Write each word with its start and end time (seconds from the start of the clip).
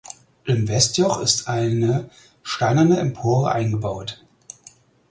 Im 0.45 0.67
Westjoch 0.67 1.19
ist 1.19 1.47
eine 1.47 2.09
steinerne 2.41 2.97
Empore 2.97 3.51
eingebaut. 3.51 4.25